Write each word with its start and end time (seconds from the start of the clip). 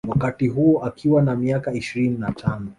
Wakati 0.09 0.47
huo 0.47 0.83
akiwa 0.83 1.21
na 1.21 1.35
miaka 1.35 1.73
ishirini 1.73 2.17
na 2.17 2.31
tano 2.31 2.69